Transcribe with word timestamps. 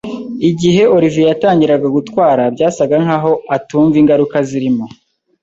Igihe 0.49 0.81
Oliver 0.95 1.27
yatangiraga 1.31 1.87
gutwara, 1.97 2.43
byasaga 2.55 2.95
nkaho 3.03 3.31
atumva 3.55 3.95
ingaruka 4.01 4.35
zirimo. 4.49 4.85